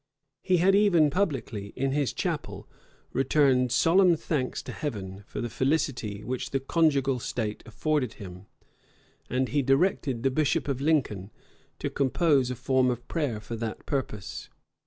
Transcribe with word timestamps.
He 0.41 0.57
had 0.57 0.73
even 0.73 1.11
publicly, 1.11 1.73
in 1.75 1.91
his 1.91 2.11
chapel, 2.11 2.67
returned 3.13 3.71
solemn 3.71 4.15
thanks 4.15 4.63
to 4.63 4.71
Heaven 4.71 5.23
for 5.27 5.41
the 5.41 5.47
felicity 5.47 6.23
which 6.23 6.49
the 6.49 6.59
conjugal 6.59 7.19
state 7.19 7.61
afforded 7.67 8.13
him; 8.13 8.47
and 9.29 9.49
he 9.49 9.61
directed 9.61 10.23
the 10.23 10.31
bishop 10.31 10.67
of 10.67 10.81
Lincoln 10.81 11.29
to 11.77 11.91
compose 11.91 12.49
a 12.49 12.55
form 12.55 12.89
of 12.89 13.07
prayer 13.07 13.39
for 13.39 13.55
that 13.57 13.85
purpose. 13.85 14.49